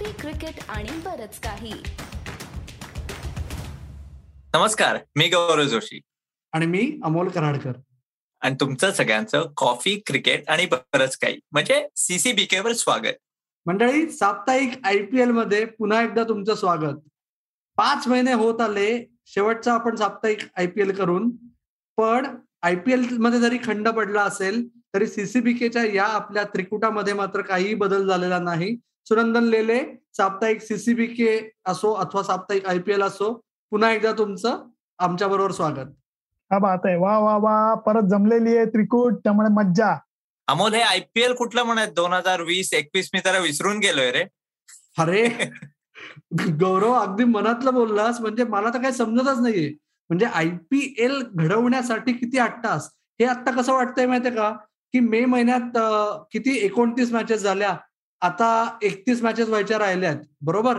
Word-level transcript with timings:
Coffee 0.00 0.12
cricket 0.12 0.54
आणि 0.68 0.90
बरच 0.90 1.40
काही. 1.40 1.72
नमस्कार 4.54 4.98
मी 5.16 5.28
गौरव 5.28 5.62
जोशी. 5.62 6.00
आणि 6.52 6.66
मी 6.66 7.00
अमोल 7.04 7.28
कराडकर. 7.28 7.72
आणि 8.40 8.56
तुमचं 8.60 8.92
सगळ्यांचं 8.92 9.52
कॉफी 9.56 10.02
क्रिकेट 10.06 10.48
आणि 10.48 10.66
बरंच 10.66 11.16
काही. 11.16 11.40
म्हणजे 11.52 11.88
सीसीबीके 11.96 12.60
वर 12.60 12.72
स्वागत. 12.72 13.14
मंडळी 13.66 14.10
साप्ताहिक 14.10 14.72
आयपीएलमध्ये 14.84 15.64
पुन्हा 15.64 16.02
एकदा 16.02 16.22
तुमचं 16.22 16.54
स्वागत. 16.54 16.96
पाच 17.76 18.08
महिने 18.08 18.32
होत 18.32 18.60
आले 18.60 19.06
शेवटचा 19.26 19.74
आपण 19.74 19.96
साप्ताहिक 19.96 20.38
आयपीएल 20.56 20.96
करून. 20.96 21.30
पण 21.96 22.36
आयपीएलमध्ये 22.62 23.40
जरी 23.40 23.58
खंड 23.64 23.88
पडला 23.88 24.22
असेल 24.22 24.68
तरी 24.94 25.06
सीसीबीकेच्या 25.06 25.84
या 25.84 26.04
आपल्या 26.04 26.44
त्रिकुटामध्ये 26.44 27.12
मात्र 27.12 27.40
काहीही 27.40 27.74
बदल 27.74 28.08
झालेला 28.08 28.38
नाही. 28.38 28.76
सुनंदन 29.06 29.44
लेले 29.44 29.78
साप्ताहिक 30.16 30.60
सीसीबीके 30.62 31.38
असो 31.66 31.92
अथवा 31.92 32.22
साप्ताहिक 32.22 32.66
आयपीएल 32.66 33.02
असो 33.02 33.32
पुन्हा 33.72 33.90
एकदा 33.92 34.12
तुमचं 34.18 34.62
आमच्या 34.98 35.28
बरोबर 35.28 35.52
स्वागत. 35.52 35.86
हा 36.50 36.58
बात 36.58 36.78
आहे 36.84 36.96
वा 36.96 37.18
वा 37.18 37.36
वा 37.42 37.74
परत 37.86 38.08
जमलेली 38.10 38.56
आहे 38.56 38.64
त्रिकूट 38.66 39.18
त्यामुळे 39.24 39.48
मज्जा. 39.54 39.94
अमोल 40.48 40.74
हे 40.74 40.80
आयपीएल 40.82 41.34
कुठलं 41.34 41.62
म्हणत 41.62 41.92
दोन 41.96 42.12
हजार 42.12 42.40
वीस 42.42 42.72
एकवीस 42.74 43.10
मी 43.14 43.20
जरा 43.24 43.38
विसरून 43.38 43.78
गेलोय 43.78 44.10
रे. 44.12 44.24
अरे 44.98 45.28
गौरव 46.60 46.92
अगदी 46.92 47.24
मनातलं 47.24 47.74
बोललास 47.74 48.20
म्हणजे 48.20 48.44
मला 48.44 48.70
तर 48.74 48.82
काही 48.82 48.92
समजतच 48.94 49.40
नाहीये. 49.42 49.68
म्हणजे 50.10 50.26
आयपीएल 50.26 51.20
घडवण्यासाठी 51.22 52.12
किती 52.12 52.38
आठ 52.38 52.62
तास 52.64 52.90
हे 53.20 53.26
आता 53.26 53.50
कसं 53.50 53.72
वाटतंय 53.72 54.06
माहितीये 54.06 54.34
का? 54.34 54.50
की 54.94 55.00
मे 55.00 55.24
महिन्यात 55.24 55.78
किती 56.32 56.56
एकोणतीस 56.64 57.12
मॅचेस 57.12 57.42
झाल्या? 57.42 57.76
आता 58.22 58.78
एकतीस 58.82 59.22
मॅचेस 59.22 59.48
व्हायच्या 59.48 59.78
राहिल्यात 59.78 60.16
बरोबर? 60.42 60.78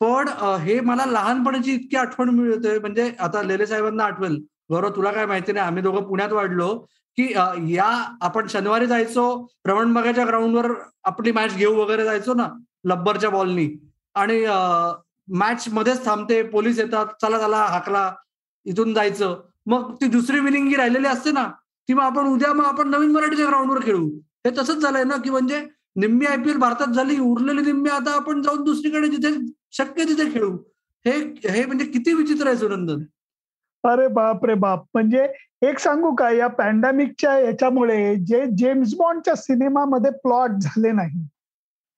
पण 0.00 0.28
हे 0.60 0.78
मला 0.80 1.04
लहानपणाची 1.06 1.72
इतकी 1.74 1.96
आठवण 1.96 2.28
मिळते 2.34 2.78
म्हणजे 2.78 3.10
आता 3.20 3.42
लेले 3.42 3.66
साहेबांना 3.66 4.04
आठवेल. 4.04 4.36
गौरव 4.70 4.90
तुला 4.96 5.10
काय 5.12 5.26
माहिती 5.26 5.52
नाही 5.52 5.66
आम्ही 5.66 5.82
दोघं 5.82 6.02
पुण्यात 6.08 6.32
वाढलो 6.32 6.76
की 7.18 7.26
या 7.74 7.86
आपण 8.22 8.46
शनिवारी 8.48 8.86
जायचो 8.86 9.24
रवणबागाच्या 9.66 10.24
ग्राउंडवर 10.26 10.72
आपली 11.04 11.32
मॅच 11.32 11.56
घेऊ 11.56 11.74
वगैरे 11.76 12.04
जायचो 12.04 12.34
ना 12.34 12.48
लब्बरच्या 12.88 13.30
बॉलनी 13.30 13.68
आणि 14.14 14.44
मॅच 15.28 15.64
मध्येच 15.72 16.04
थांबते 16.04 16.42
पोलीस 16.50 16.78
येतात 16.78 17.06
चला 17.22 17.38
चला 17.38 17.64
हाकला 17.64 18.10
इथून 18.66 18.94
जायचं. 18.94 19.40
मग 19.66 19.94
ती 20.00 20.06
दुसरी 20.08 20.40
विनिंग 20.40 20.72
राहिलेली 20.76 21.06
असते 21.06 21.30
ना 21.32 21.44
ती 21.88 21.94
मग 21.94 22.02
आपण 22.02 22.26
उद्या 22.26 22.52
मग 22.54 22.64
आपण 22.64 22.88
नवीन 22.90 23.10
मराठीच्या 23.12 23.46
ग्राउंडवर 23.48 23.80
खेळू. 23.84 24.08
हे 24.46 24.50
तसंच 24.58 24.82
झालंय 24.82 25.04
ना 25.04 25.16
की 25.24 25.30
म्हणजे 25.30 25.60
निम्मी 25.96 26.26
आयपीएल 26.26 26.56
भारतात 26.58 26.92
झाली 26.94 27.18
उरलेली 27.18 27.62
निम्मी 27.62 27.90
आता 27.90 28.14
आपण 28.14 28.42
जाऊन 28.42 28.62
दुसरीकडे 28.64 29.08
जिथे 29.08 29.34
शक्य 29.72 30.04
तिथे 30.04 30.32
खेळू. 30.32 30.56
हे 31.04 31.12
हे 31.50 31.64
म्हणजे 31.66 31.84
किती 31.84 32.12
विचित्र 32.14 32.46
आहे 32.46 32.56
सुनंदन. 32.56 33.02
अरे 33.84 34.06
बाप 34.08 34.44
रे 34.44 34.54
बाप. 34.54 34.84
म्हणजे 34.94 35.26
एक 35.62 35.78
सांगू 35.78 36.14
का 36.14 36.30
या 36.30 36.46
पॅन्डेमिकच्या 36.48 37.38
याच्यामुळे 37.38 38.14
जे 38.16 38.44
जेम्स 38.58 38.94
बॉन्डच्या 38.94 39.34
सिनेमामध्ये 39.36 40.10
प्लॉट 40.22 40.50
झाले 40.62 40.92
नाही 40.92 41.24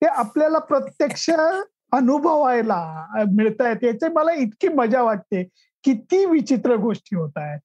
ते 0.03 0.07
आपल्याला 0.07 0.59
प्रत्यक्ष 0.59 1.29
अनुभवायला 1.93 3.07
मिळत 3.37 3.61
आहेत 3.61 3.85
याचे 3.85 4.09
मला 4.09 4.33
इतकी 4.33 4.69
मजा 4.69 5.03
वाटते. 5.03 5.43
किती 5.85 6.25
विचित्र 6.27 6.77
गोष्टी 6.77 7.17
होत 7.17 7.33
आहेत 7.37 7.61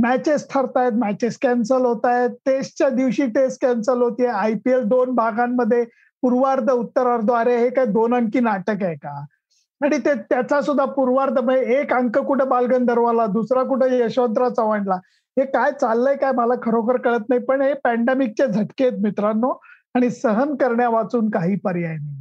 मॅचेस 0.00 0.46
ठरतायत 0.50 0.92
मॅचेस 0.92 1.38
कॅन्सल 1.38 1.84
होत 1.84 2.04
आहेत 2.06 2.30
टेस्टच्या 2.46 2.88
दिवशी 2.90 3.26
टेस्ट 3.26 3.60
कॅन्सल 3.62 4.02
होते 4.02 4.26
आयपीएल 4.28 4.82
दोन 4.88 5.14
भागांमध्ये 5.14 5.84
पूर्वार्ध 6.22 6.70
उत्तरार्ध 6.70 7.30
अरे 7.32 7.56
हे 7.56 7.68
काय 7.70 7.84
दोन 7.86 8.14
अंकी 8.14 8.40
नाटक 8.40 8.82
आहे 8.82 8.94
का? 8.96 9.24
आणि 9.80 9.98
ते 9.98 10.14
त्याचा 10.20 10.60
सुद्धा 10.60 10.84
पूर्वार्ध 10.86 11.38
म्हणजे 11.38 11.78
एक 11.80 11.92
अंक 11.94 12.18
कुठं 12.18 12.48
बालगंधर्वाला 12.48 13.26
दुसरा 13.26 13.62
कुठं 13.62 13.92
यशवंतराव 13.94 14.48
चव्हाणला? 14.50 14.94
हे 15.36 15.44
काय 15.46 15.70
चाललंय 15.72 16.16
काय 16.16 16.32
मला 16.32 16.54
खरोखर 16.62 16.96
कळत 17.00 17.28
नाही 17.28 17.40
पण 17.44 17.62
हे 17.62 17.72
पॅन्डेमिकचे 17.84 18.46
झटके 18.46 18.84
आहेत 18.84 18.98
मित्रांनो 19.02 19.52
आणि 19.94 20.10
सहन 20.12 20.54
करण्या 20.56 20.88
वाचून 20.88 21.30
काही 21.30 21.56
पर्याय 21.64 21.96
नाही 21.96 22.18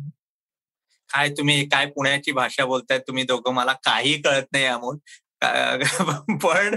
काय 1.10 1.30
तुम्ही 1.30 1.66
काय 1.68 1.86
पुण्याची 1.88 2.32
भाषा 2.32 2.66
बोलताय 2.66 2.98
तुम्ही 3.00 3.24
दोघं 3.24 3.54
मला 3.54 3.74
काही 3.86 4.14
कळत 4.22 4.46
नाही 4.52 4.66
अमोल 4.66 4.98
पण 6.44 6.76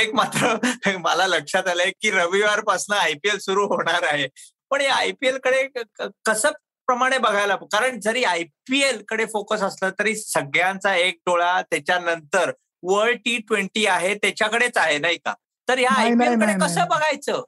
एक 0.00 0.14
मात्र 0.14 0.54
मला 0.98 1.26
लक्षात 1.26 1.68
आलंय 1.68 1.90
की 2.00 2.10
रविवारपासून 2.10 2.96
आयपीएल 2.96 3.38
सुरू 3.38 3.66
होणार 3.66 4.02
आहे. 4.02 4.28
पण 4.70 4.80
या 4.80 4.94
आयपीएलकडे 4.94 5.66
कसं 6.26 6.50
प्रमाणे 6.86 7.18
बघायला 7.18 7.56
कारण 7.56 8.00
जरी 8.00 8.24
आयपीएलकडे 8.24 9.24
फोकस 9.24 9.62
असलं 9.62 9.90
तरी 9.90 10.16
सगळ्यांचा 10.16 10.96
एक 10.96 11.14
डोळा 11.26 11.62
त्याच्यानंतर 11.62 12.52
वर्ल्ड 12.82 13.18
टी 13.18 13.38
ट्वेंटी 13.38 13.86
आहे 13.86 14.14
त्याच्याकडेच 14.14 14.76
आहे 14.76 14.98
नाही 14.98 15.16
का? 15.16 15.34
तर 15.68 15.78
या 15.78 15.90
आयपीएलकडे 15.90 16.52
कसं 16.60 16.84
बघायचं? 16.90 17.42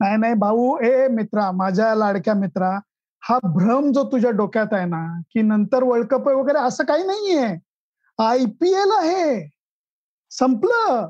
नाही 0.00 0.16
नाही 0.16 0.34
भाऊ 0.34 0.78
ए 0.78 1.08
मित्रा 1.08 1.50
माझ्या 1.50 1.94
लाडक्या 1.94 2.34
मित्रा 2.34 2.78
हा 3.22 3.38
भ्रम 3.42 3.92
जो 3.92 4.04
तुझ्या 4.12 4.30
डोक्यात 4.30 4.66
आहे 4.72 4.84
ना 4.84 5.20
की 5.34 5.42
नंतर 5.42 5.82
वर्ल्ड 5.82 6.06
कप 6.06 6.28
वगैरे 6.28 6.58
असं 6.58 6.84
काही 6.84 7.04
नाहीये. 7.04 7.46
आयपीएल 8.18 8.90
आहे. 8.98 9.53
संपलं. 10.38 11.08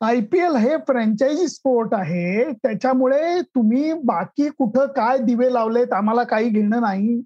आयपीएल 0.00 0.56
हे 0.56 0.76
फ्रँचायझी 0.76 1.46
स्पोर्ट 1.48 1.94
आहे. 1.94 2.52
त्याच्यामुळे 2.52 3.40
तुम्ही 3.54 3.92
बाकी 4.04 4.48
कुठं 4.48 4.86
काय 4.86 5.18
दिवे 5.18 5.52
लावलेत 5.52 5.92
आम्हाला 5.92 6.22
काही 6.22 6.48
घेणं 6.48 6.80
नाही. 6.80 7.20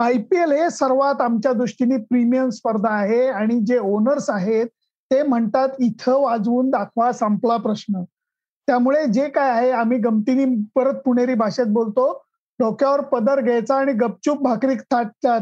आयपीएल 0.00 0.52
हे 0.52 0.70
सर्वात 0.70 1.20
आमच्या 1.20 1.52
दृष्टीने 1.52 1.96
प्रीमियम 1.96 2.48
स्पर्धा 2.48 2.90
आहे 2.90 3.26
आणि 3.28 3.60
जे 3.66 3.78
ओनर्स 3.78 4.30
आहेत 4.30 4.66
ते 5.10 5.22
म्हणतात 5.22 5.68
इथं 5.78 6.20
वाजवून 6.22 6.70
दाखवा 6.70 7.12
संपला 7.12 7.56
प्रश्न. 7.56 8.02
त्यामुळे 8.68 9.04
जे 9.06 9.28
काय 9.28 9.50
आहे 9.50 9.70
आम्ही 9.70 9.98
गमतीने 9.98 10.44
परत 10.74 10.94
पुणेरी 11.04 11.34
भाषेत 11.34 11.66
बोलतो 11.66 12.12
डोक्यावर 12.60 13.00
पदर 13.00 13.40
घ्यायचा 13.40 13.74
आणि 13.74 13.92
गपचूप 13.92 14.42
भाकरी 14.42 14.74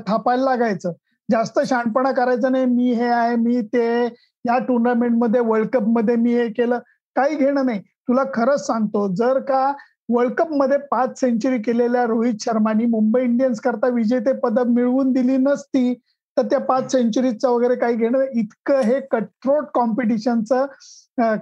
थापायला 0.06 0.44
लागायचं. 0.44 0.92
जास्त 1.30 1.58
शहाणपणा 1.66 2.12
करायचं 2.12 2.52
नाही 2.52 2.64
मी 2.66 2.92
हे 2.92 3.08
आहे 3.08 3.36
मी 3.36 3.60
ते. 3.62 4.06
या 4.44 4.58
टुर्नामेंटमध्ये 4.58 5.40
वर्ल्ड 5.40 5.68
कपमध्ये 5.72 6.16
मी 6.16 6.34
हे 6.34 6.48
केलं. 6.48 6.78
काही 7.16 7.36
घेणं 7.36 7.66
नाही. 7.66 7.80
तुला 8.08 8.22
खरंच 8.34 8.66
सांगतो 8.66 9.06
जर 9.14 9.38
का 9.48 9.72
वर्ल्ड 10.12 10.32
कपमध्ये 10.34 10.76
पाच 10.90 11.18
सेंचुरी 11.20 11.58
केलेल्या 11.62 12.04
रोहित 12.06 12.34
शर्मानी 12.40 12.86
मुंबई 12.86 13.22
इंडियन्स 13.22 13.60
करता 13.60 13.88
विजेते 13.94 14.32
पदक 14.40 14.66
मिळवून 14.66 15.12
दिली 15.12 15.36
नसती 15.36 15.92
तर 16.36 16.42
त्या 16.42 16.58
पाच 16.60 16.90
सेंचुरीजचं 16.92 17.48
वगैरे 17.50 17.74
काही 17.76 17.96
घेणं 17.96 18.24
इतकं 18.34 18.80
हे 18.80 19.00
कटथ्रोट 19.10 19.64
कॉम्पिटिशनचं 19.74 20.66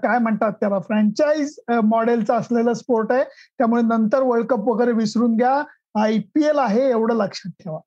काय 0.03 0.19
म्हणतात 0.19 0.53
त्याला 0.61 0.79
फ्रँचाईज 0.79 1.55
मॉडेलचं 1.85 2.35
असलेलं 2.35 2.73
स्पोर्ट 2.75 3.13
आहे. 3.13 3.25
त्यामुळे 3.59 3.83
नंतर 3.83 4.23
वर्ल्ड 4.23 4.47
कप 4.47 4.69
वगैरे 4.69 4.93
विसरून 4.93 5.37
घ्या. 5.37 5.63
आयपीएल 6.03 6.59
आहे 6.59 6.89
एवढं 6.91 7.17
लक्षात 7.17 7.51
ठेवा. 7.63 7.79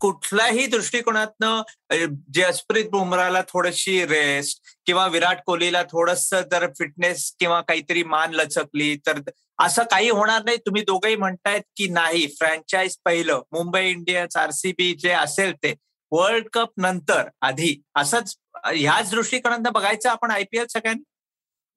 कुठल्याही 0.00 0.66
दृष्टिकोनातनं 0.66 2.06
जसप्रीत 2.34 2.84
बुमराला 2.90 3.42
थोडीशी 3.48 4.04
रेस्ट 4.06 4.60
किंवा 4.86 5.06
विराट 5.06 5.40
कोहलीला 5.46 5.82
थोडस 5.82 6.28
जर 6.52 6.66
फिटनेस 6.78 7.30
किंवा 7.40 7.60
काहीतरी 7.60 8.02
मान 8.02 8.34
लचकली 8.34 8.94
तर 9.06 9.20
असं 9.58 9.82
काही 9.90 10.10
होणार 10.10 10.42
नाही. 10.44 10.56
तुम्ही 10.56 10.82
दोघंही 10.82 11.16
म्हणतायत 11.16 11.62
की 11.76 11.88
नाही. 11.88 12.26
फ्रँचाईज 12.38 12.96
पहिलं 13.04 13.42
मुंबई 13.52 13.88
इंडियन्स 13.90 14.36
आरसीबी 14.36 14.92
जे 14.98 15.10
असेल 15.12 15.52
ते 15.62 15.74
वर्ल्ड 16.12 16.48
कप 16.52 16.72
नंतर 16.76 17.28
आधी. 17.40 17.74
असंच 17.96 18.34
ह्याच 18.64 19.10
दृष्टिकोनातनं 19.10 19.72
बघायचं 19.72 20.08
आपण 20.10 20.30
आयपीएल 20.30 20.66
सगळ्यांनी? 20.66 21.02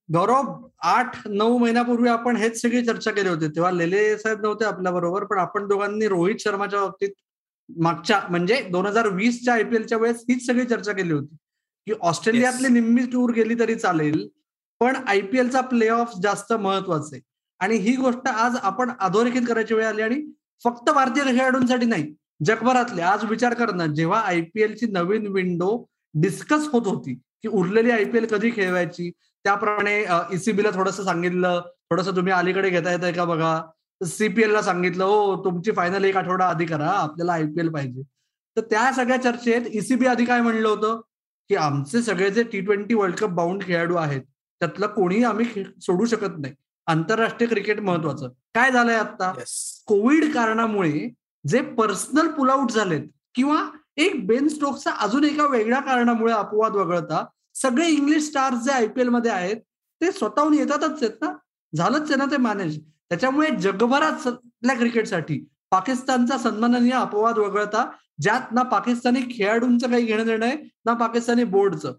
गौरव 0.09 0.53
आठ 0.89 1.17
नऊ 1.27 1.57
महिन्यापूर्वी 1.57 2.09
आपण 2.09 2.35
हेच 2.35 2.61
सगळी 2.61 2.85
चर्चा 2.85 3.11
केली 3.11 3.29
होती. 3.29 3.47
तेव्हा 3.47 3.71
लेले 3.71 4.17
साहेब 4.17 4.41
नव्हते 4.41 4.65
आपल्या 4.65 4.91
बरोबर 4.91 5.23
पण 5.23 5.39
आपण 5.39 5.67
दोघांनी 5.67 6.07
रोहित 6.07 6.35
शर्माच्या 6.39 6.79
बाबतीत 6.79 7.09
मागच्या 7.77 8.19
म्हणजे 8.29 8.61
दोन 8.71 8.85
हजार 8.85 9.07
वीसच्या 9.13 9.53
आयपीएलच्या 9.53 9.97
वेळेस 9.97 10.23
हीच 10.29 10.45
सगळी 10.45 10.65
चर्चा 10.65 10.91
केली 10.91 11.13
होती. 11.13 11.35
की 11.87 11.93
ऑस्ट्रेलियातली 12.01 12.67
निम्मी 12.73 13.05
टूर 13.11 13.31
गेली 13.33 13.59
तरी 13.59 13.75
चालेल 13.75 14.27
पण 14.81 14.95
आयपीएलचा 15.07 15.61
प्ले 15.61 15.87
ऑफ 15.89 16.13
जास्त 16.23 16.53
महत्त्वाचा 16.53 17.15
आहे. 17.15 17.21
आणि 17.59 17.77
ही 17.77 17.95
गोष्ट 17.95 18.27
आज 18.27 18.55
आपण 18.63 18.91
अधोरेखित 18.99 19.47
करायची 19.47 19.73
वेळ 19.73 19.85
आली 19.85 20.01
आणि 20.01 20.21
फक्त 20.65 20.89
भारतीय 20.91 21.23
खेळाडूंसाठी 21.23 21.85
नाही 21.85 22.13
जगभरातले. 22.45 23.01
आज 23.01 23.23
विचार 23.29 23.53
कर 23.53 23.73
ना 23.75 23.85
जेव्हा 23.95 24.19
आयपीएलची 24.21 24.85
नवीन 24.91 25.27
विंडो 25.33 25.85
डिस्कस 26.15 26.67
होत 26.73 26.87
होती 26.87 27.13
की 27.13 27.47
उरलेली 27.47 27.91
आयपीएल 27.91 28.25
कधी 28.25 28.51
खेळवायची 28.51 29.09
त्याप्रमाणे 29.45 29.99
ईसीबीला 30.33 30.69
थोडंसं 30.75 31.03
सांगितलं 31.03 31.61
थोडंसं 31.91 32.15
तुम्ही 32.15 32.33
अलीकडे 32.33 32.69
घेता 32.69 32.91
येत 32.91 33.13
का 33.15 33.25
बघा? 33.25 33.61
सीपीएल 34.01 34.51
ला 34.51 34.61
सांगितलं 34.61 35.03
हो 35.03 35.35
तुमची 35.45 35.71
फायनल 35.71 36.03
एक 36.05 36.17
आठवडा 36.17 36.45
आधी 36.45 36.65
करा 36.65 36.89
आपल्याला 36.91 37.33
आयपीएल 37.33 37.69
पाहिजे. 37.69 38.01
तर 38.57 38.61
त्या 38.61 38.91
सगळ्या 38.93 39.21
चर्चेत 39.21 39.61
ईसीबी 39.73 40.05
आधी 40.07 40.25
काय 40.25 40.41
म्हणलं 40.41 40.67
होतं? 40.69 40.99
की 41.49 41.55
आमचे 41.55 42.01
सगळे 42.01 42.29
जे 42.31 42.43
T 42.43 42.59
twenty 42.61 42.93
world 42.95 43.15
cup 43.17 43.29
bound 43.35 43.63
खेळाडू 43.63 43.95
आहेत 43.95 44.21
त्यातलं 44.61 44.87
कोणीही 44.87 45.23
आम्ही 45.23 45.63
सोडू 45.81 46.05
शकत 46.05 46.37
नाही. 46.39 46.53
आंतरराष्ट्रीय 46.87 47.49
क्रिकेट 47.49 47.79
महत्वाचं. 47.79 48.29
काय 48.55 48.71
झालंय 48.71 48.95
आता 48.95 49.31
कोविड 49.87 50.31
कारणामुळे 50.33 51.09
जे 51.45 51.61
पर्सनल 51.77 52.27
पुल 52.27 52.49
आउट 52.49 52.71
झालेत 52.71 53.07
किंवा 53.35 53.61
एक 53.97 54.25
बेन 54.27 54.47
स्टोक्सचा 54.47 54.91
अजून 55.01 55.23
एका 55.23 55.45
वेगळ्या 55.47 55.79
कारणामुळे 55.79 56.33
अपवाद 56.33 56.75
वगळता 56.75 57.25
सगळे 57.55 57.87
इंग्लिश 57.87 58.23
स्टार्स 58.23 58.63
जे 58.65 58.71
आयपीएलमध्ये 58.71 59.31
आहेत 59.31 59.57
ते 60.01 60.11
स्वतःहून 60.11 60.53
येतातच 60.53 61.03
आहेत 61.03 61.15
ना? 61.21 61.31
झालंच 61.73 62.01
आहे 62.01 62.15
ना 62.15 62.25
ते 62.25 62.37
मॅनेज 62.37 62.79
त्याच्यामुळे 62.83 63.49
जगभरात 63.61 64.27
क्रिकेटसाठी 64.69 65.45
पाकिस्तानचा 65.71 66.37
सन्माननीय 66.37 66.91
अपवाद 66.91 67.37
वगळता 67.37 67.85
ज्यात 68.21 68.51
ना 68.51 68.61
पाकिस्तानी 68.61 69.19
खेळाडूंचं 69.31 69.89
काही 69.91 70.05
घेणं 70.05 70.25
देणं 70.25 70.45
आहे 70.45 70.57
ना 70.85 70.93
पाकिस्तानी 70.93 71.43
बोर्डचं. 71.43 71.93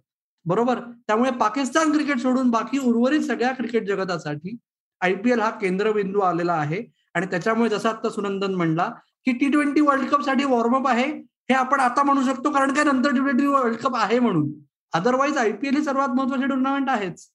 बरोबर? 0.47 0.79
त्यामुळे 1.07 1.31
पाकिस्तान 1.31 1.93
क्रिकेट 1.93 2.19
सोडून 2.19 2.51
बाकी 2.51 2.79
उर्वरित 2.79 3.21
सगळ्या 3.21 3.53
क्रिकेट 3.55 3.87
जगतासाठी 3.89 4.57
आयपीएल 5.01 5.41
हा 5.41 5.51
केंद्रबिंदू 5.51 6.21
आलेला 6.21 6.53
आहे. 6.53 6.83
आणि 7.15 7.27
त्याच्यामुळे 7.27 7.71
जसं 7.71 7.89
आता 7.89 8.09
सुनंदन 8.11 8.55
म्हणला 8.55 8.89
की 9.25 9.33
टी 9.33 9.49
ट्वेंटी 9.51 9.81
वर्ल्ड 9.81 10.09
कपसाठी 10.09 10.45
वॉर्मअप 10.45 10.87
आहे 10.89 11.07
हे 11.51 11.55
आपण 11.55 11.81
आता 11.81 12.03
म्हणू 12.03 12.23
शकतो 12.23 12.51
कारण 12.53 12.73
काय 12.75 12.85
नंतर 12.85 13.11
टी 13.11 13.19
ट्वेंटी 13.19 13.47
वर्ल्ड 13.47 13.77
कप 13.77 13.97
आहे 13.97 14.19
म्हणून. 14.19 14.51
अदरवाईज 14.93 15.37
आयपीएल 15.39 15.77
ही 15.77 15.85
सर्वात 15.85 16.09
महत्वाची 16.09 16.47
टुर्नामेंट 16.47 16.91
आहेच. 16.91 17.27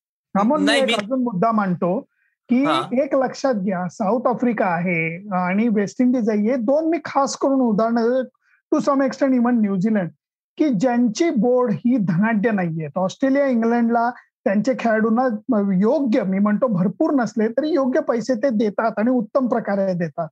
अजून 0.94 1.24
मुद्दा 1.24 1.52
मांडतो. 1.52 2.00
की 2.50 2.62
एक 3.01 3.15
लक्षात 3.15 3.56
घ्या 3.56 3.88
साऊथ 3.92 4.27
आफ्रिका 4.27 4.65
आहे 4.65 5.30
आणि 5.38 5.68
वेस्ट 5.75 6.01
इंडिज 6.01 6.30
आहे 6.30 6.50
हे 6.50 6.56
दोन 6.65 6.89
मी 6.89 6.97
खास 7.06 7.36
करून 7.42 7.62
उदाहरण 7.62 8.24
to 8.71 8.80
some 8.80 9.01
extent 9.01 9.33
even 9.36 9.59
New Zealand 9.62 10.09
की 10.57 10.69
ज्यांची 10.69 11.30
बोर्ड 11.30 11.71
ही 11.75 11.97
धनाढ्य 11.97 12.51
नाहीये. 12.51 12.88
ऑस्ट्रेलिया 12.95 13.45
इंग्लंडला 13.47 14.09
त्यांचे 14.45 14.74
खेळाडूंना 14.80 15.24
योग्य 15.80 16.24
मी 16.24 16.39
म्हणतो 16.39 16.68
भरपूर 16.74 17.13
नसले 17.15 17.47
तरी 17.57 17.74
योग्य 17.74 18.01
पैसे 18.07 18.36
ते 18.44 18.50
देतात 18.57 19.00
आणि 19.00 19.12
उत्तम 19.12 19.48
प्रकारे 19.48 19.94
देतात. 19.94 20.27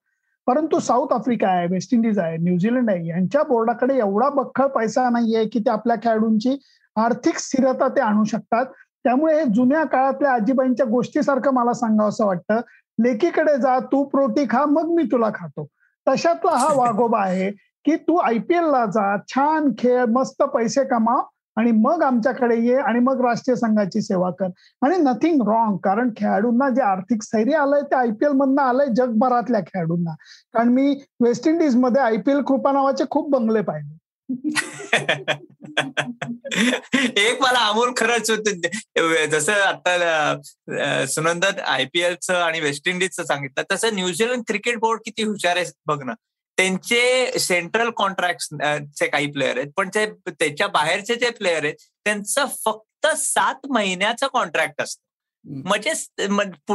परंतु 0.48 0.80
साऊथ 0.80 1.14
आफ्रिका 1.14 1.48
आहे 1.50 1.68
वेस्ट 1.72 1.94
इंडिज 1.94 2.20
आहे 2.20 2.38
न्यूझीलंड 2.38 2.90
आहे 2.90 3.08
यांच्या 3.08 3.44
बोर्डाकडे 3.50 3.98
एवढा 3.98 4.30
बख्खळ 4.36 4.68
पैसा 4.76 5.10
नाहीये 5.10 5.46
की 5.54 5.60
ते 5.60 5.70
आपल्या 5.72 5.96
खेळाडूंची 6.04 6.58
आर्थिक 6.96 7.38
स्थिरता 7.40 7.88
ते 7.96 8.02
आणू 8.02 8.24
शकतात. 8.32 8.66
त्यामुळे 9.04 9.40
हे 9.40 9.44
जुन्या 9.46 9.84
काळातल्या 9.84 10.32
आजीबाईंच्या 10.32 10.86
गोष्टीसारखं 10.86 11.52
मला 11.52 11.74
सांगावं 11.74 12.10
असं 12.10 12.26
वाटतं. 12.26 12.62
लेकीकडे 13.04 13.58
जा 13.58 13.80
तू 13.80 14.04
प्रोटी 14.04 14.46
खा 14.50 14.66
मग 14.66 14.94
मी 14.96 15.04
तुला 15.04 15.30
खातो. 15.36 15.68
तशातला 16.08 16.52
हा 16.52 16.68
वागोबा 16.76 17.22
आहे 17.22 17.52
की 17.86 17.96
तू 17.96 18.16
आयपीएल 18.18 18.64
ला 18.64 18.86
जा 18.86 19.18
छान 19.18 19.72
खेळ 19.78 20.06
मस्त 20.06 20.44
पैसे 20.44 20.84
कमाव 20.84 21.22
आणि 21.58 21.72
मग 21.72 22.04
आमच्याकडे 22.04 22.60
ये 22.60 22.76
आणि 22.76 23.00
मग 23.00 23.26
राष्ट्रीय 23.26 23.56
संघाची 23.56 24.02
सेवा 24.02 24.30
कर. 24.30 24.46
आणि 24.82 24.98
नथिंग 24.98 25.42
रॉंग 25.42 25.78
कारण 25.78 26.10
खेळाडूंना 26.18 26.70
जे 26.70 26.82
आर्थिक 26.82 27.24
स्थैर्य 27.24 27.56
आलंय 27.56 27.82
ते 27.82 27.96
आयपीएल 27.96 28.32
मधनं 28.32 28.62
आलंय 28.62 28.88
जगभरातल्या 28.96 29.62
खेळाडूंना. 29.62 30.12
कारण 30.54 30.70
मी 30.70 31.02
वेस्ट 31.22 31.48
इंडिजमध्ये 31.48 32.02
आयपीएल 32.02 32.42
कृपा 32.42 32.72
नावाचे 32.72 33.04
खूप 33.10 33.30
बंगले 33.30 33.62
पाहिले. 33.62 33.98
एक 37.18 37.42
मला 37.42 37.60
अमोल 37.68 37.92
खरंच 37.98 38.32
जसं 39.32 39.54
आता 39.54 41.06
सुनंदन 41.08 41.60
आयपीएलचं 41.60 42.34
आणि 42.34 42.60
वेस्ट 42.60 42.88
इंडिजचं 42.88 43.24
सांगितलं 43.24 43.64
तसं 43.72 43.96
न्यूझीलंड 43.96 44.44
क्रिकेट 44.48 44.78
बोर्ड 44.80 45.02
किती 45.06 45.24
हुशार 45.24 45.58
आहे 45.58 45.66
बघ 45.86 46.04
ना. 46.04 46.14
त्यांचे 46.58 47.40
सेंट्रल 47.40 47.90
कॉन्ट्रॅक्टचे 47.98 49.08
काही 49.08 49.32
प्लेयर 49.32 49.58
आहेत 49.58 49.72
पण 49.78 49.90
ते 49.96 50.06
त्याच्या 50.30 50.68
बाहेरचे 50.68 51.16
जे 51.16 51.30
प्लेयर 51.30 51.64
आहेत 51.64 51.76
त्यांचं 52.06 52.46
फक्त 52.66 53.08
सात 53.18 53.68
महिन्याचं 53.70 54.28
कॉन्ट्रॅक्ट 54.34 54.82
असतं. 54.82 55.02
म्हणजे 55.46 55.94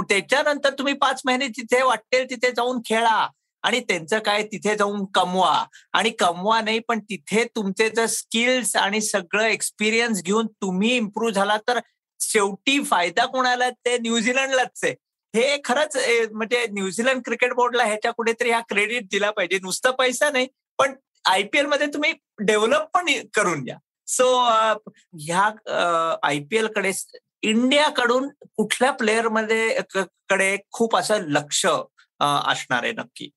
त्याच्यानंतर 0.09 0.71
तुम्ही 0.79 0.95
पाच 0.95 1.21
महिने 1.27 1.47
तिथे 1.49 1.83
वाटेल 1.83 2.25
तिथे 2.31 2.51
जाऊन 2.51 2.81
खेळा. 2.87 3.27
आणि 3.69 3.81
त्यांचं 3.89 4.19
काय 4.27 4.43
तिथे 4.53 4.75
जाऊन 4.77 5.05
कमवा. 5.15 5.65
आणि 5.93 6.11
कमवा 6.19 6.61
नाही 6.61 6.79
पण 6.89 7.01
तिथे 7.11 7.45
तुमचे 7.57 7.89
जर 7.91 8.07
स्किल्स 8.07 8.75
आणि 8.77 9.01
सगळं 9.01 9.45
एक्सपिरियन्स 9.45 10.23
घेऊन 10.23 10.47
तुम्ही 10.63 10.95
इम्प्रूव्ह 10.97 11.33
झाला 11.35 11.57
तर 11.69 11.79
शेवटी 12.21 12.83
फायदा 12.85 13.27
कोणाला 13.27 13.69
ते 13.71 13.97
न्यूझीलंडलाच 13.99 14.81
आहे. 14.85 14.93
हे 15.35 15.57
खरंच 15.65 15.97
म्हणजे 16.33 16.65
न्यूझीलंड 16.73 17.23
क्रिकेट 17.25 17.53
बोर्डला 17.55 17.85
ह्याच्या 17.85 18.11
कुठेतरी 18.13 18.51
हा 18.51 18.61
क्रेडिट 18.69 19.07
दिला 19.13 19.31
पाहिजे. 19.31 19.59
नुसतं 19.63 19.91
पैसा 19.99 20.31
नाही 20.31 20.47
पण 20.79 20.95
आयपीएलमध्ये 21.25 21.87
तुम्ही 21.95 22.13
डेव्हलप 22.47 22.89
पण 22.95 23.07
करून 23.35 23.65
द्या 23.65 23.77
सो 24.09 24.27
ह्या 25.21 25.51
आयपीएलकडे 26.29 26.93
इंडियाकडून 27.49 28.29
कुठल्या 28.57 28.91
प्लेअरमध्ये 28.93 29.81
कडे 29.95 30.57
खूप 30.73 30.97
असं 30.97 31.29
लक्ष 31.29 31.65
असणार 31.67 32.83
आहे 32.83 32.93
नक्की. 32.93 33.29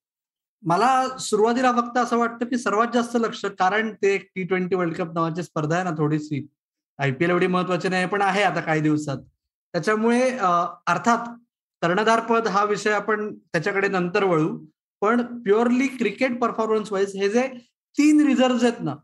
मला 0.64 1.18
सुरुवातीला 1.20 1.72
फक्त 1.72 1.98
असं 1.98 2.18
वाटतं 2.18 2.46
की 2.46 2.58
सर्वात 2.58 2.88
जास्त 2.94 3.16
लक्ष 3.20 3.46
कारण 3.60 3.94
ते 4.02 4.18
टी 4.18 4.44
ट्वेंटी 4.44 4.76
वर्ल्ड 4.76 4.96
कप 4.98 5.14
नावाची 5.14 5.44
स्पर्धा 5.44 5.76
आहे 5.76 5.84
ना 5.84 5.92
थोडीशी. 5.98 6.48
आयपीएल 7.00 7.30
एवढी 7.30 7.48
महत्वाची 7.48 7.90
नाही 7.90 8.06
पण 8.08 8.22
आहे 8.22 8.44
आता 8.44 8.62
काही 8.62 8.82
दिवसात. 8.82 9.18
त्याच्यामुळे 9.74 10.30
अर्थात 10.32 11.28
कर्णधार 11.82 12.20
पद 12.26 12.48
हा 12.48 12.64
विषय 12.64 12.92
आपण 12.94 13.34
त्याच्याकडे 13.36 13.88
नंतर 13.88 14.24
वळू. 14.24 14.58
पण 15.02 15.22
प्युअरली 15.44 15.88
क्रिकेट 15.88 16.40
परफॉर्मन्स 16.40 16.92
वाईज 16.92 17.16
हे 17.16 17.30
जे 17.30 17.48
तीन 17.98 18.26
रिझर्व्ह 18.26 18.66
आहेत 18.66 18.82
ना 18.84 18.96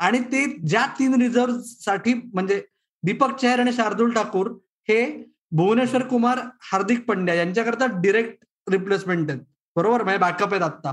आणि 0.00 0.18
ते 0.32 0.44
ज्या 0.66 0.86
तीन 0.98 1.20
रिझर्व्हसाठी 1.22 2.14
म्हणजे 2.14 2.60
दीपक 3.02 3.36
चेहर 3.40 3.60
आणि 3.60 3.72
शार्दुल 3.72 4.12
ठाकूर 4.12 4.50
हे 4.88 5.04
भुवनेश्वर 5.52 6.06
कुमार 6.08 6.38
हार्दिक 6.72 7.04
पंड्या 7.08 7.34
यांच्याकरता 7.34 7.86
डिरेक्ट 8.02 8.44
रिप्लेसमेंट 8.66 9.30
आहेत. 9.30 9.40
बरोबर? 9.76 10.02
म्हणजे 10.02 10.18
बॅकअप 10.18 10.52
आहेत 10.52 10.62
आत्ता. 10.62 10.92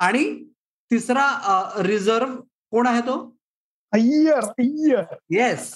आणि 0.00 0.24
तिसरा 0.90 1.26
रिझर्व्ह 1.82 2.34
कोण 2.72 2.86
आहे 2.86 3.00
तो? 3.00 3.16
अय्यर 3.92 4.44
अय्यर. 4.58 5.14
येस 5.30 5.72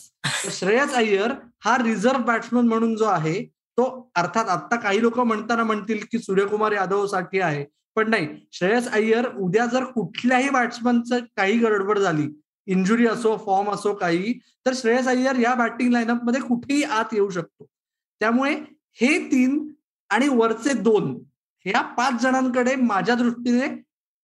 श्रेयस 0.50 0.94
अय्यर 0.94 1.32
हा 1.64 1.76
रिझर्व्ह 1.78 2.24
बॅट्समन 2.24 2.66
म्हणून 2.68 2.94
जो 2.96 3.04
आहे 3.04 3.42
तो 3.78 3.84
अर्थात 4.16 4.48
आता 4.48 4.76
काही 4.76 5.00
लोक 5.02 5.18
म्हणताना 5.20 5.64
म्हणतील 5.64 6.04
की 6.12 6.18
सूर्यकुमार 6.18 6.72
यादवसाठी 6.72 7.40
आहे. 7.40 7.64
पण 7.96 8.10
नाही 8.10 8.28
श्रेयस 8.52 8.88
अय्यर 8.92 9.28
उद्या 9.36 9.64
जर 9.66 9.84
कुठल्याही 9.84 10.50
बॅट्समनचं 10.50 11.24
काही 11.36 11.58
गडबड 11.58 11.98
झाली 11.98 12.28
इंजुरी 12.68 13.06
असो 13.06 13.36
फॉर्म 13.36 13.70
असो 13.70 13.92
काही 13.94 14.32
तर 14.66 14.72
श्रेयस 14.74 15.08
अय्यर 15.08 15.38
या 15.38 15.54
बॅटिंग 15.54 15.92
लाईनअपमध्ये 15.92 16.40
कुठेही 16.40 16.82
आत 16.82 17.12
येऊ 17.12 17.28
शकतो. 17.30 17.66
त्यामुळे 18.20 18.54
हे 19.00 19.18
तीन 19.30 19.66
आणि 20.10 20.28
वरचे 20.28 20.72
दोन 20.74 21.18
ह्या 21.66 21.80
पाच 21.96 22.20
जणांकडे 22.22 22.74
माझ्या 22.76 23.14
दृष्टीने 23.14 23.66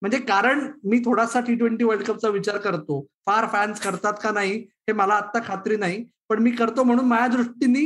म्हणजे 0.03 0.19
कारण 0.19 0.61
मी 0.85 0.99
थोडासा 0.99 1.41
टी 1.41 1.55
ट्वेंटी 1.55 1.85
वर्ल्ड 1.85 2.05
कपचा 2.07 2.29
विचार 2.29 2.57
करतो. 2.57 3.01
फार 3.27 3.47
फॅन्स 3.53 3.81
करतात 3.81 4.13
का 4.23 4.31
नाही 4.31 4.53
हे 4.89 4.93
मला 4.93 5.15
आता 5.15 5.39
खात्री 5.45 5.77
नाही. 5.77 6.05
पण 6.29 6.43
मी 6.43 6.51
करतो 6.51 6.83
म्हणून 6.85 7.05
माझ्या 7.05 7.27
दृष्टीने 7.37 7.81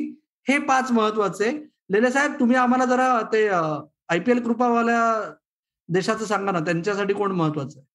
हे 0.47 0.59
पाच 0.59 0.91
महत्त्वाचे. 0.93 1.51
लेले 1.91 2.11
साहेब 2.11 2.33
तुम्ही 2.41 2.57
आम्हाला 2.57 2.85
जरा 2.85 3.21
ते 3.33 3.49
आयपीएल 3.49 4.43
कृपावाल्या 4.43 5.01
देशाचं 5.89 6.25
सांगा 6.25 6.53
ना 6.53 6.61
त्यांच्यासाठी 6.61 7.15
कोण 7.15 7.33
महत्वाचं 7.33 7.79
आहे? 7.79 7.87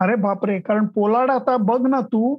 अरे 0.00 0.14
बापरे 0.22 0.58
कारण 0.60 0.86
पोलाड 0.86 1.30
आता 1.30 1.56
बघ 1.56 1.86
ना 1.86 2.00
तू 2.12 2.34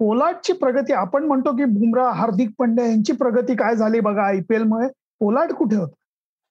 पोलाडची 0.00 0.52
प्रगती 0.52 0.92
आपण 0.92 1.24
म्हणतो 1.24 1.52
की 1.56 1.64
बुमरा 1.64 2.10
हार्दिक 2.10 2.50
पंड्या 2.58 2.86
यांची 2.86 3.12
प्रगती 3.12 3.54
काय 3.56 3.74
झाली 3.76 4.00
बघा 4.00 4.26
आयपीएल 4.26 4.62
मुळे? 4.62 4.88
पोलाड 5.20 5.52
कुठे 5.52 5.76
होता? 5.76 5.94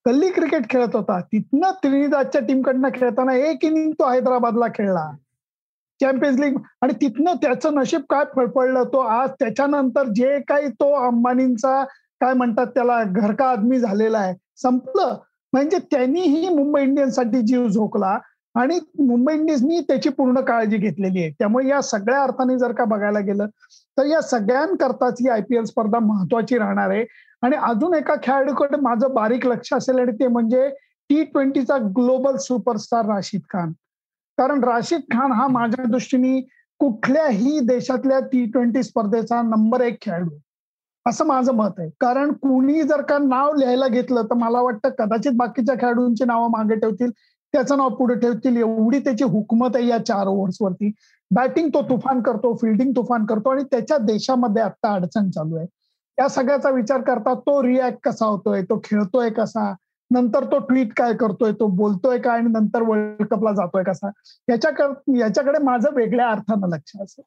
गल्ली 0.10 0.30
क्रिकेट 0.30 0.70
खेळत 0.70 0.96
होता. 0.96 1.20
तिथनं 1.22 1.72
त्रिनिदादच्या 1.72 2.42
टीमकडनं 2.42 2.90
खेळताना 2.96 3.34
एक 3.36 3.66
इनिंग 3.66 3.92
तो 3.92 4.12
हैदराबादला 4.12 4.68
खेळला. 4.68 5.12
चॅम्पियन्स 6.02 6.40
लीग 6.40 6.58
आणि 6.82 6.94
तिथनं 6.94 7.34
त्याचं 7.34 7.76
नशीब 7.76 8.02
काय 8.10 8.24
फळफळलं 8.36 8.84
तो? 8.84 9.00
आज 9.00 9.30
त्याच्यानंतर 9.30 10.04
जे 10.04 10.40
काही 10.40 10.68
तो 10.68 11.08
अंबानींचा 11.08 11.84
काय 12.22 12.34
म्हणतात 12.34 12.68
त्याला 12.68 13.04
घरका 13.04 13.50
आदमी 13.50 13.80
झालेला 13.80 14.18
आहे. 14.18 14.36
संपलं. 14.58 15.18
म्हणजे 15.54 15.78
त्यांनीही 15.92 16.50
मुंबई 16.50 16.82
इंडियन्ससाठी 16.82 17.42
जीव 17.42 17.68
झोकला 17.68 18.20
आणि 18.56 18.80
मुंबई 19.00 19.34
इंडियन्सनी 19.34 19.80
त्याची 19.80 20.10
पूर्ण 20.10 20.40
काळजी 20.40 20.78
घेतलेली 20.78 21.22
आहे. 21.22 21.32
त्यामुळे 21.32 21.68
या 21.68 21.82
सगळ्या 21.82 22.24
अर्थाने 22.24 22.58
जर 22.58 22.72
का 22.72 22.84
बघायला 22.84 23.20
गेलं 23.20 23.46
तर 23.98 24.06
या 24.06 24.22
सगळ्यांकरताच 24.22 25.18
ही 25.22 25.30
आयपीएल 25.30 25.64
स्पर्धा 25.64 26.00
महत्वाची 26.00 26.58
राहणार 26.58 26.90
आहे. 26.90 27.06
आणि 27.44 27.56
अजून 27.56 27.94
एका 27.94 28.16
खेळाडूकडे 28.24 28.78
माझं 28.82 29.14
बारीक 29.14 29.46
लक्ष 29.48 29.74
असेल 29.74 30.00
आणि 30.00 30.12
ते 30.12 30.28
म्हणजे 30.28 30.68
टी 31.10 31.24
ट्वेंटीचा 31.24 31.78
ग्लोबल 31.98 32.36
सुपरस्टार 32.38 33.06
राशीद 33.06 33.42
खान. 33.50 33.72
कारण 34.38 34.64
राशीद 34.64 35.02
खान 35.14 35.32
हा 35.32 35.48
माझ्या 35.48 35.86
दृष्टीने 35.92 36.40
कुठल्याही 36.80 37.60
देशातल्या 37.60 38.20
टी 38.32 38.46
ट्वेंटी 38.46 38.84
स्पर्धेचा 38.84 39.42
नंबर 39.42 39.82
एक 39.82 39.98
खेळाडू 40.02 40.38
असं 41.06 41.26
माझं 41.26 41.54
मत 41.56 41.80
आहे. 41.80 41.90
कारण 42.00 42.32
कुणी 42.34 42.82
जर 42.84 43.02
का 43.02 43.18
नाव 43.18 43.54
लिहायला 43.56 43.88
घेतलं 43.88 44.26
तर 44.26 44.36
मला 44.36 44.62
वाटतं 44.62 44.90
कदाचित 45.00 45.32
बाकीच्या 45.38 45.76
खेळाडूंची 45.76 46.26
नावं 46.26 46.50
मागे 46.52 46.76
ठेवतील 46.76 47.12
त्याचं 47.54 47.78
नाव 47.78 47.90
पुढे 47.96 48.16
ठेवतील 48.16 48.58
एवढी 48.58 49.00
त्याची 49.00 49.24
हुकमत 49.24 49.76
आहे 49.76 49.88
या 49.88 49.98
चार 50.06 50.28
ओव्हर्सवरती 50.28 50.92
बॅटिंग 51.32 51.70
तो 51.70 51.82
तुफान 51.82 52.22
करतो 52.22 52.54
फिल्डिंग 52.62 52.92
तुफान 52.96 53.26
करतो 53.26 53.50
आणि 53.50 53.64
त्याच्या 53.72 53.98
देशामध्ये 53.98 54.62
आता 54.64 54.94
अडचण 54.94 55.30
चालू 55.30 55.56
आहे. 55.56 55.66
या 56.20 56.28
सगळ्याचा 56.30 56.70
विचार 56.70 57.02
करता 57.02 57.34
तो 57.40 57.62
रिॲक्ट 57.64 58.00
कसा 58.04 58.26
होतोय 58.26 58.62
तो 58.62 58.80
खेळतोय 58.84 59.30
कसा? 59.30 59.74
नंतर 60.12 60.44
तो 60.44 60.58
ट्विट 60.60 60.94
काय 60.98 61.14
करतोय 61.14 61.52
तो 61.52 61.68
बोलतोय 61.76 62.18
काय 62.20 62.38
आणि 62.38 62.52
नंतर 62.52 62.82
वर्ल्ड 62.82 63.26
कपला 63.28 63.52
जातोय 63.52 63.84
कसा? 63.84 64.10
याच्याकडे 64.48 65.20
याच्याकडे 65.20 65.60
माझं 65.64 65.94
वेगळ्या 65.96 66.30
अर्थानं 66.30 66.68
लक्ष 66.68 66.96
असेल 67.02 67.24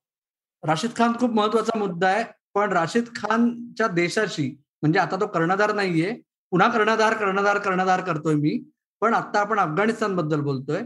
राशिद 0.63 0.91
खान 0.97 1.13
खूप 1.21 1.31
महत्त्वाचा 1.31 1.79
मुद्दा 1.79 2.09
आहे 2.09 2.25
पण 2.55 2.73
राशिद 2.73 3.05
खानच्या 3.17 3.87
देशाशी 3.89 4.49
म्हणजे 4.83 4.99
आता 4.99 5.17
तो 5.21 5.27
कर्णधार 5.27 5.73
नाहीये 5.75 6.13
पुन्हा 6.53 6.69
कर्णधार 6.69 7.15
कर्णधार 7.15 7.59
कर्णधार 7.59 8.01
करतोय 8.01 8.35
मी 8.35 8.59
पण 9.03 9.15
आता 9.15 9.41
आपण 9.41 9.59
अफगाणिस्तानबद्दल 9.59 10.41
बोलतोय. 10.41 10.83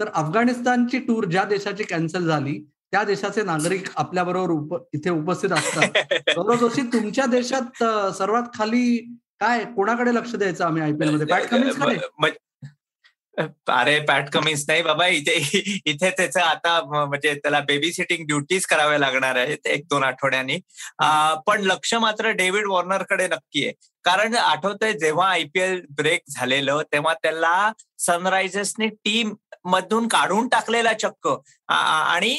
तर 0.00 0.08
अफगाणिस्तानची 0.14 0.98
टूर 0.98 1.24
ज्या 1.24 1.44
देशाची 1.44 1.84
कॅन्सल 1.84 2.26
झाली 2.26 2.54
त्या 2.92 3.02
देशाचे 3.04 3.42
नागरिक 3.42 3.88
आपल्या 3.96 4.24
बरोबर 4.24 4.50
उप, 4.50 4.74
इथे 4.94 5.10
उपस्थित 5.10 5.52
असतात. 5.52 6.02
गौरव 6.36 6.54
जोशी 6.58 6.82
तुमच्या 6.92 7.26
देशात 7.26 7.82
सर्वात 8.18 8.48
खाली 8.54 8.96
काय 9.40 9.64
कोणाकडे 9.76 10.14
लक्ष 10.14 10.34
द्यायचं 10.34 10.64
आम्ही 10.64 10.82
आयपीएलमध्ये 10.82 11.26
पॅट 11.26 11.46
कमिन्स 11.50 11.76
अरे 13.68 13.98
पॅट 14.08 14.28
कमिन्स 14.32 14.64
नाही 14.68 14.82
बाबा 14.82 15.06
इथे 15.06 15.34
इथे 15.86 16.10
त्याचं 16.10 16.40
आता 16.40 16.80
म्हणजे 16.84 17.34
त्याला 17.34 17.60
बेबी 17.68 17.92
सिटिंग 17.92 18.26
ड्युटीज 18.26 18.66
कराव्या 18.66 18.98
लागणार 18.98 19.36
आहेत 19.36 19.66
एक 19.66 19.84
दोन 19.90 20.02
आठवड्यांनी. 20.04 20.58
पण 21.46 21.60
लक्ष 21.62 21.94
मात्र 21.94 22.30
डेव्हिड 22.30 22.66
वॉर्नरकडे 22.68 23.28
नक्की 23.28 23.64
आहे. 23.64 23.72
कारण 24.04 24.34
आठवतंय 24.34 24.92
जेव्हा 24.92 25.28
आयपीएल 25.30 25.80
ब्रेक 25.96 26.22
झालेलं 26.30 26.82
तेव्हा 26.92 27.14
त्याला 27.14 27.72
सनरायझर्सने 27.98 28.88
टीम 29.04 29.32
मधून 29.64 30.08
काढून 30.08 30.48
टाकलेला 30.48 30.92
चक्क. 30.92 31.28
आणि 31.68 32.34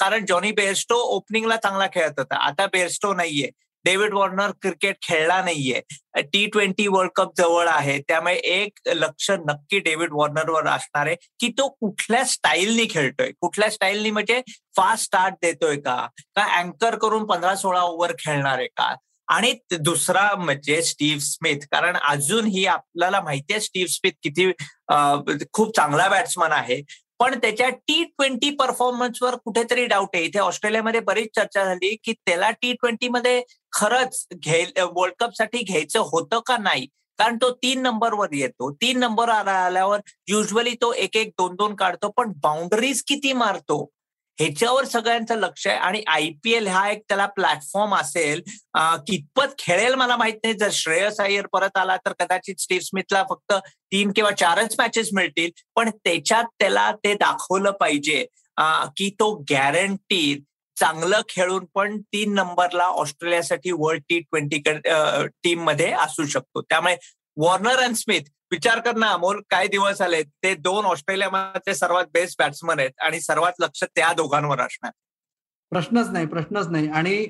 कारण 0.00 0.24
जॉनी 0.26 0.52
बेअरस्टो 0.52 0.94
ओपनिंगला 1.16 1.56
चांगला 1.56 1.86
खेळत 1.86 2.18
होता. 2.18 2.36
आता 2.46 2.66
बेअरस्टो 2.66 3.14
नाहीये. 3.14 3.50
डेव्हिड 3.84 4.14
वॉर्नर 4.14 4.50
क्रिकेट 4.62 4.96
खेळला 5.02 5.40
नाहीये. 5.44 5.80
टी 6.22 6.46
ट्वेंटी 6.46 6.86
वर्ल्ड 6.86 7.10
कप 7.16 7.30
जवळ 7.36 7.68
आहे. 7.68 8.00
त्यामुळे 8.08 8.34
एक 8.34 8.78
लक्ष 8.86 9.30
नक्की 9.30 9.78
डेव्हिड 9.78 10.12
वॉर्नरवर 10.12 10.66
असणार 10.66 11.06
आहे 11.06 11.16
की 11.40 11.48
तो 11.48 11.68
कुठल्या 11.68 12.24
स्टाईलनी 12.24 12.86
खेळतोय. 12.90 13.30
कुठल्या 13.40 13.70
स्टाईलनी 13.70 14.10
म्हणजे 14.10 14.42
फास्ट 14.76 15.04
स्टार्ट 15.04 15.34
देतोय 15.42 15.76
का? 15.76 16.06
का 16.36 16.44
अँकर 16.58 16.96
करून 16.98 17.26
पंधरा 17.26 17.54
सोळा 17.56 17.82
ओव्हर 17.82 18.12
खेळणार 18.18 18.58
आहे 18.58 18.66
का? 18.66 18.94
आणि 19.30 19.52
दुसरा 19.80 20.28
म्हणजे 20.36 20.80
स्टीव्ह 20.82 21.20
स्मिथ. 21.20 21.64
कारण 21.72 21.96
अजूनही 21.96 22.64
आपल्याला 22.66 23.20
माहिती 23.20 23.52
आहे 23.52 23.60
स्टीव्ह 23.60 23.88
स्मिथ 23.90 24.12
किती 24.22 24.50
खूप 25.52 25.74
चांगला 25.76 26.08
बॅट्समन 26.08 26.52
आहे. 26.52 26.80
पण 27.20 27.38
त्याच्या 27.38 27.68
टी 27.68 28.02
ट्वेंटी 28.04 28.50
परफॉर्मन्सवर 28.50 29.34
कुठेतरी 29.44 29.84
डाऊट 29.86 30.08
आहे. 30.14 30.24
इथे 30.24 30.38
ऑस्ट्रेलियामध्ये 30.38 31.00
बरीच 31.00 31.28
चर्चा 31.36 31.64
झाली 31.64 31.94
की 32.04 32.12
त्याला 32.26 32.50
टी 32.50 32.72
ट्वेंटीमध्ये 32.72 33.42
खरंच 33.72 34.26
घे 34.34 34.64
वर्ल्ड 34.92 35.14
कपसाठी 35.18 35.62
घ्यायचं 35.62 36.00
होतं 36.12 36.40
का 36.46 36.56
नाही? 36.58 36.86
कारण 37.18 37.36
तो 37.36 37.50
तीन 37.52 37.82
नंबरवर 37.82 38.32
येतो. 38.32 38.70
तीन 38.72 38.98
नंबर 38.98 39.28
आल्यावर 39.28 40.00
युजली 40.28 40.74
तो 40.82 40.92
एक 40.92 41.16
एक 41.16 41.28
दोन 41.38 41.54
दोन 41.56 41.74
काढतो. 41.74 42.08
पण 42.08 42.32
बाउंड्रीज 42.42 43.02
किती 43.08 43.32
मारतो? 43.32 43.84
ह्याच्यावर 44.40 44.84
सगळ्यांचं 44.84 45.38
लक्ष 45.38 45.66
आहे. 45.66 45.76
आणि 45.76 46.02
आयपीएल 46.08 46.66
हा 46.66 46.88
एक 46.90 47.02
त्याला 47.08 47.26
प्लॅटफॉर्म 47.36 47.94
असेल 47.94 48.40
कितपत 49.06 49.54
खेळेल 49.58 49.94
मला 49.94 50.16
माहीत 50.16 50.34
नाही. 50.44 50.54
जर 50.58 50.68
श्रेयस 50.72 51.20
अय्यर 51.20 51.46
परत 51.52 51.76
आला 51.78 51.96
तर 52.06 52.12
कदाचित 52.20 52.60
स्टीव्ह 52.60 52.84
स्मिथला 52.84 53.22
फक्त 53.30 53.52
तीन 53.92 54.12
किंवा 54.16 54.30
चारच 54.38 54.74
मॅचेस 54.78 55.08
मिळतील. 55.14 55.50
पण 55.76 55.90
त्याच्यात 56.04 56.44
त्याला 56.60 56.90
ते 57.04 57.14
दाखवलं 57.14 57.70
पाहिजे 57.80 58.24
की 58.96 59.10
तो 59.20 59.32
गॅरंटी 59.50 60.42
चांगलं 60.76 61.20
खेळून 61.28 61.64
पण 61.74 62.00
तीन 62.12 62.34
नंबरला 62.34 62.84
ऑस्ट्रेलियासाठी 62.84 63.70
वर्ल्ड 63.78 64.02
टी 64.08 64.18
ट्वेंटी 64.20 64.58
टीममध्ये 65.42 65.90
असू 65.92 66.26
शकतो. 66.26 66.60
त्यामुळे 66.60 66.96
वॉर्नर 67.36 67.82
अँड 67.82 67.94
स्मिथ 67.96 68.30
विचार 68.52 68.80
कर 68.80 68.96
ना 68.96 69.06
अमोल 69.12 69.40
काय 69.50 69.66
दिवस 69.68 70.00
आले 70.02 70.22
ते 70.42 70.54
दोन 70.54 70.84
ऑस्ट्रेलियामध्ये 70.84 71.74
सर्वात 71.74 72.06
बेस्ट 72.14 72.38
बॅट्समन 72.38 72.80
आहेत 72.80 73.00
आणि 73.06 73.20
सर्वात 73.20 73.60
लक्ष 73.60 73.84
त्या 73.84 74.12
दोघांवर 74.16 74.60
असणार. 74.60 74.90
प्रश्नच 75.72 76.08
नाही 76.12 76.26
प्रश्नच 76.26 76.68
नाही. 76.68 76.88
आणि 76.88 77.26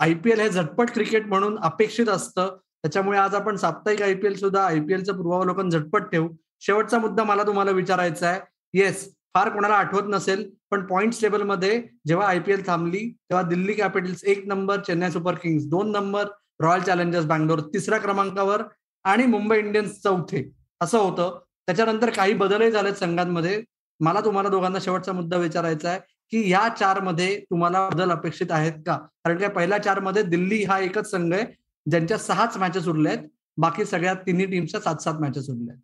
आयपीएल 0.00 0.40
हे 0.40 0.48
झटपट 0.48 0.90
क्रिकेट 0.94 1.26
म्हणून 1.28 1.56
अपेक्षित 1.62 2.08
असतं. 2.08 2.56
त्याच्यामुळे 2.82 3.18
आज 3.18 3.34
आपण 3.34 3.56
साप्ताहिक 3.56 4.02
आयपीएल 4.02 4.34
सुद्धा 4.38 4.64
आयपीएलचं 4.66 5.16
पूर्वावलोकन 5.16 5.70
झटपट 5.70 6.10
ठेवू. 6.10 6.28
शेवटचा 6.62 6.98
मुद्दा 6.98 7.24
मला 7.24 7.42
तुम्हाला 7.46 7.70
विचारायचा 7.70 8.28
आहे. 8.28 8.40
येस 8.74 9.08
फार 9.34 9.48
कोणाला 9.48 9.74
आठवत 9.74 10.08
नसेल 10.08 10.48
पण 10.70 10.84
पॉइंट्स 10.86 11.20
टेबलमध्ये 11.20 11.80
जेव्हा 12.06 12.26
आयपीएल 12.28 12.66
थांबली 12.66 12.98
तेव्हा 13.30 13.42
दिल्ली 13.48 13.72
कॅपिटल्स 13.74 14.22
एक 14.24 14.46
नंबर 14.48 14.80
चेन्नई 14.86 15.10
सुपर 15.10 15.34
किंग्स 15.42 15.66
दोन 15.68 15.90
नंबर 15.92 16.28
रॉयल 16.62 16.82
चॅलेंजर्स 16.82 17.24
बँगलोर 17.26 17.60
तिसऱ्या 17.74 17.98
क्रमांकावर 18.00 18.62
आणि 19.04 19.26
मुंबई 19.26 19.58
इंडियन्स 19.58 20.00
चौथे. 20.02 20.50
असं 20.80 20.98
होतं. 20.98 21.38
त्याच्यानंतर 21.66 22.10
काही 22.10 22.34
बदलही 22.34 22.70
झालेत 22.70 22.94
संघांमध्ये. 22.94 23.62
मला 24.00 24.20
तुम्हाला 24.20 24.48
दोघांना 24.48 24.78
शेवटचा 24.80 25.12
मुद्दा 25.12 25.36
विचारायचा 25.36 25.88
आहे 25.88 25.98
की 26.32 26.50
या 26.50 26.68
चारमध्ये 26.68 27.38
तुम्हाला 27.50 27.88
बदल 27.88 28.10
अपेक्षित 28.10 28.46
आहेत 28.50 28.72
का? 28.86 28.96
कारण 29.24 29.36
काय 29.38 29.48
पहिल्या 29.48 29.78
चारमध्ये 29.82 30.22
दिल्ली 30.22 30.62
हा 30.64 30.78
एकच 30.78 31.10
संघ 31.10 31.32
आहे 31.34 31.44
ज्यांच्या 31.86 32.18
सहाच 32.18 32.56
मॅचेस 32.56 32.88
उरल्या 32.88 33.12
आहेत. 33.12 33.28
बाकी 33.58 33.84
सगळ्या 33.84 34.14
तिन्ही 34.26 34.46
टीमच्या 34.46 34.80
सात 34.80 34.96
सात 34.96 35.20
मॅचेस 35.20 35.48
उरल्या 35.50 35.72
आहेत. 35.74 35.82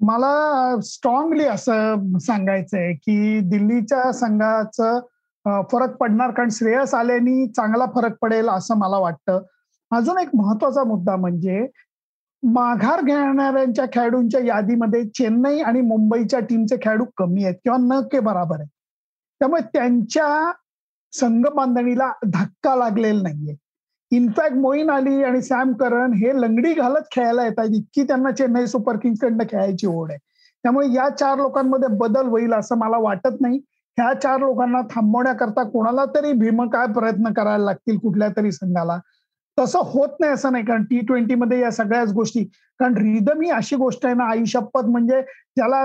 मला 0.00 0.80
स्ट्रॉंगली 0.84 1.44
असं 1.44 2.18
सांगायचंय 2.18 2.92
की 2.94 3.38
दिल्लीच्या 3.40 4.12
संघाचं 4.12 5.00
फरक 5.72 5.96
पडणार 5.96 6.30
कारण 6.30 6.48
श्रेयस 6.52 6.94
आल्याने 6.94 7.46
चांगला 7.46 7.86
फरक 7.94 8.16
पडेल 8.22 8.48
असं 8.48 8.76
मला 8.78 8.98
वाटतं. 8.98 9.40
अजून 9.90 10.18
एक 10.18 10.28
महत्त्वाचा 10.34 10.84
मुद्दा 10.84 11.16
म्हणजे 11.16 11.66
माघार 12.42 13.00
घेणाऱ्यांच्या 13.02 13.84
खेळाडूंच्या 13.92 14.40
यादीमध्ये 14.40 15.04
चेन्नई 15.04 15.60
आणि 15.60 15.80
मुंबईच्या 15.80 16.40
टीमचे 16.40 16.76
खेळाडू 16.76 17.04
कमी 17.16 17.44
आहेत 17.44 17.54
किंवा 17.64 17.78
न 17.80 18.00
के 18.12 18.20
बराबर 18.20 18.56
आहेत. 18.56 18.68
त्यामुळे 19.40 19.62
त्यांच्या 19.72 20.52
संघ 21.12 21.46
बांधणीला 21.46 22.12
धक्का 22.26 22.76
लागलेला 22.76 23.22
नाहीये. 23.22 23.56
इनफॅक्ट 24.10 24.56
मोईन 24.56 24.90
अली 24.90 25.22
आणि 25.24 25.42
सॅम 25.42 25.72
करन 25.72 26.12
हे 26.12 26.40
लंगडी 26.40 26.72
घालत 26.74 27.02
खेळायला 27.12 27.44
येतात. 27.44 27.66
इतकी 27.74 28.02
त्यांना 28.02 28.30
चेन्नई 28.30 28.66
सुपर 28.66 28.96
किंग्स 28.96 29.20
कडनं 29.20 29.44
खेळायची 29.50 29.86
ओढ 29.86 30.10
आहे. 30.10 30.18
त्यामुळे 30.64 30.92
या 30.92 31.08
चार 31.08 31.36
लोकांमध्ये 31.36 31.88
बदल 31.96 32.26
होईल 32.26 32.52
असं 32.52 32.78
मला 32.78 32.98
वाटत 32.98 33.40
नाही. 33.40 33.60
ह्या 33.98 34.12
चार 34.20 34.38
लोकांना 34.38 34.80
थांबवण्याकरता 34.80 35.62
कोणाला 35.62 36.04
तरी 36.04 36.32
भीमकाय 36.32 36.86
प्रयत्न 36.86 37.32
करायला 37.32 37.64
लागतील 37.64 37.98
कुठल्या 37.98 38.28
तरी 38.36 38.52
संघाला? 38.52 38.98
तसं 39.58 39.78
होत 39.84 40.08
नाही 40.20 40.32
असं 40.32 40.52
नाही. 40.52 40.64
कारण 40.64 40.84
टी 40.84 41.00
ट्वेंटीमध्ये 41.00 41.60
या 41.60 41.70
सगळ्याच 41.70 42.12
गोष्टी 42.12 42.44
कारण 42.80 42.96
रिदम 42.96 43.40
ही 43.40 43.50
अशी 43.50 43.76
गोष्ट 43.76 44.06
आहे 44.06 44.14
ना 44.14 44.24
आई 44.24 44.44
शपथ 44.46 44.84
म्हणजे 44.84 45.20
त्याला 45.22 45.84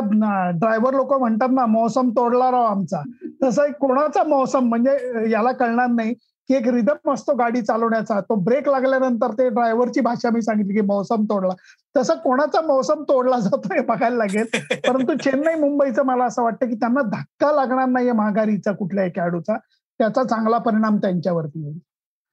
ड्रायव्हर 0.55 0.93
लोक 0.93 1.13
म्हणतात 1.13 1.49
ना 1.51 1.65
मौसम 1.65 2.09
तोडला 2.09 2.51
राव 2.51 2.63
आमचा. 2.63 3.01
तसं 3.43 3.71
कोणाचा 3.71 4.23
मौसम 4.23 4.67
म्हणजे 4.69 5.29
याला 5.31 5.51
कळणार 5.51 5.87
नाही. 5.87 6.13
की 6.49 6.53
एक 6.55 6.67
रिदम 6.67 7.11
असतो 7.11 7.33
गाडी 7.35 7.61
चालवण्याचा. 7.61 8.19
तो 8.21 8.35
ब्रेक 8.35 8.69
लागल्यानंतर 8.69 9.31
ते 9.31 9.49
ड्रायव्हरची 9.49 10.01
भाषा 10.01 10.29
मी 10.29 10.41
सांगितली 10.41 10.73
की 10.73 10.81
मौसम 10.81 11.23
तोडला. 11.23 11.53
तसं 11.97 12.13
कोणाचा 12.13 12.61
मौसम 12.61 13.03
तोडला 13.03 13.39
जातो 13.39 13.73
हे 13.73 13.81
बघायला 13.81 14.15
लागेल. 14.15 14.45
परंतु 14.87 15.13
चेन्नई 15.17 15.55
मुंबईचं 15.55 16.05
मला 16.05 16.25
असं 16.25 16.43
वाटतं 16.43 16.67
की 16.67 16.75
त्यांना 16.75 17.01
धक्का 17.01 17.51
लागणार 17.51 17.87
नाहीये 17.87 18.11
महागारीचा 18.11 18.71
कुठल्याही 18.71 19.09
खेळाडूचा. 19.09 19.57
त्याचा 19.99 20.23
चांगला 20.23 20.57
परिणाम 20.57 20.97
त्यांच्यावरती 20.97 21.63
होईल. 21.63 21.79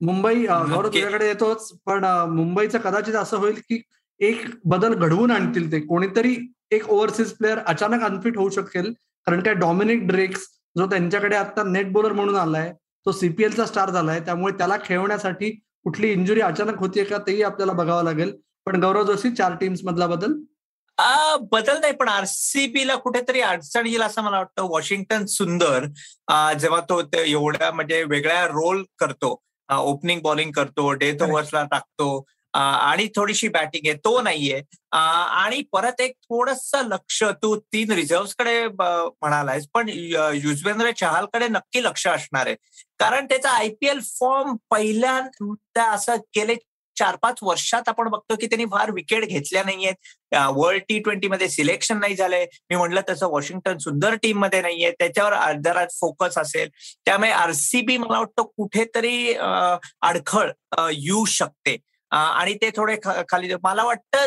मुंबई 0.01 0.47
गौरव 0.47 0.89
तुझ्याकडे 0.89 1.27
येतोच 1.29 1.73
पण 1.87 2.05
मुंबईचं 2.35 2.79
कदाचित 2.79 3.15
असं 3.15 3.37
होईल 3.37 3.61
की 3.69 3.81
एक 4.21 4.45
बदल 4.65 4.95
घडवून 4.95 5.31
आणतील 5.31 5.71
ते. 5.73 5.81
कोणीतरी 5.81 6.37
एक 6.71 6.89
ओव्हरसीज 6.91 7.33
प्लेअर 7.33 7.59
अचानक 7.67 8.03
अनफिट 8.05 8.37
होऊ 8.37 8.51
शकेल 8.51 8.93
कारण 9.27 9.43
काय 9.43 9.55
डॉमिनिक 9.55 10.07
ड्रेक्स 10.07 10.47
जो 10.79 10.87
त्यांच्याकडे 10.87 11.37
आता 11.37 11.63
नेट 11.67 11.93
बॉलर 11.93 12.13
म्हणून 12.13 12.37
आलाय 12.37 12.73
तो 13.07 13.13
सीपीएलचा 13.13 13.65
स्टार 13.67 13.91
झालाय 13.91 14.21
त्यामुळे 14.21 14.53
त्याला 14.59 14.77
खेळवण्यासाठी 14.85 15.51
कुठली 15.85 16.11
इंजुरी 16.13 16.41
अचानक 16.41 16.79
होतीये 16.79 17.05
का 17.05 17.19
तेही 17.27 17.43
आपल्याला 17.43 17.73
बघावं 17.73 18.05
लागेल. 18.05 18.33
पण 18.67 18.81
गौरव 18.83 19.05
जोशी 19.05 19.31
चार 19.35 19.55
टीम्स 19.61 19.81
मधला 19.85 20.07
बदल? 20.07 20.33
बदल 21.53 21.79
नाही 21.81 21.93
पण 21.97 22.09
आरसीबीला 22.09 22.95
कुठेतरी 22.95 23.41
अडचण 23.41 23.87
येईल 23.87 24.03
असं 24.03 24.23
मला 24.23 24.37
वाटतं. 24.37 24.63
वॉशिंग्टन 24.71 25.25
सुंदर 25.27 25.85
जेव्हा 26.61 26.81
तो 26.91 27.01
एवढ्या 27.19 27.71
म्हणजे 27.73 28.03
वेगळ्या 28.05 28.45
रोल 28.47 28.83
करतो. 28.99 29.35
ओपनिंग 29.79 30.21
बॉलिंग 30.21 30.53
करतो 30.53 30.93
डेथ 30.93 31.23
ओव्हर्सला 31.23 31.65
टाकतो 31.65 32.25
आणि 32.55 33.07
थोडीशी 33.17 33.49
बॅटिंग 33.49 33.89
आहे 33.89 33.97
तो 34.05 34.21
नाहीये. 34.23 34.63
आणि 34.93 35.63
परत 35.73 36.01
एक 36.01 36.13
थोडस 36.23 36.71
लक्ष 36.75 37.23
तू 37.43 37.57
तीन 37.73 37.91
रिझर्व्हकडे 37.91 38.67
म्हणालायस 38.69 39.67
पण 39.75 39.89
युजवेंद्र 39.89 40.91
चहालकडे 40.91 41.49
नक्की 41.49 41.83
लक्ष 41.83 42.07
असणार 42.07 42.47
आहे. 42.47 42.57
कारण 42.99 43.27
त्याचा 43.27 43.51
आयपीएल 43.51 44.01
फॉर्म 44.01 44.57
पहिल्यांदा 44.71 45.91
असं 45.91 46.17
गेले 46.37 46.55
चार 47.01 47.17
पाच 47.23 47.39
वर्षात 47.43 47.89
आपण 47.89 48.09
बघतो 48.11 48.37
की 48.41 48.47
त्यांनी 48.47 48.65
फार 48.73 48.91
विकेट 48.95 49.25
घेतल्या 49.25 49.63
नाहीयेत. 49.65 49.95
वर्ल्ड 50.57 50.83
टी 50.89 50.99
ट्वेंटी 50.99 51.29
मध्ये 51.29 51.49
सिलेक्शन 51.49 51.99
नाही 52.01 52.15
झालंय. 52.17 52.47
मी 52.71 52.77
म्हटलं 52.77 53.01
तसं 53.09 53.29
वॉशिंग्टन 53.31 53.79
सुंदर 53.79 54.15
टीममध्ये 54.23 54.61
नाहीये. 54.63 54.91
त्याच्यावर 54.99 55.61
जरा 55.65 55.85
फोकस 56.01 56.39
असेल. 56.39 56.69
त्यामुळे 57.05 57.31
आरसीबी 57.31 57.97
मला 57.97 58.19
वाटतं 58.19 58.43
कुठेतरी 58.57 59.33
अडखळ 59.35 60.51
येऊ 60.93 61.25
शकते. 61.39 61.77
आणि 62.13 62.55
ते 62.63 62.71
थोडे 62.77 62.97
खाली 63.29 63.55
मला 63.63 63.85
वाटतं 63.85 64.27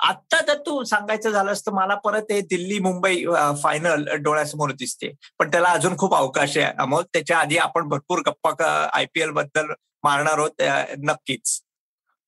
आता 0.00 0.40
जर 0.46 0.58
तू 0.66 0.82
सांगायचं 0.84 1.30
झालंस 1.30 1.60
तर 1.66 1.72
मला 1.72 1.94
परत 2.04 2.30
हे 2.30 2.40
दिल्ली 2.50 2.78
मुंबई 2.78 3.24
फायनल 3.62 4.04
डोळ्यासमोर 4.22 4.70
दिसते. 4.78 5.10
पण 5.38 5.50
त्याला 5.50 5.68
अजून 5.68 5.96
खूप 5.98 6.14
अवकाश 6.14 6.56
आहे 6.56 6.72
अमोल. 6.78 7.04
त्याच्या 7.12 7.38
आधी 7.38 7.56
आपण 7.58 7.88
भरपूर 7.88 8.20
गप्पा 8.26 8.88
आयपीएलबद्दल 8.94 9.72
मारणार 10.04 10.38
आहोत 10.38 10.62
नक्कीच. 11.04 11.60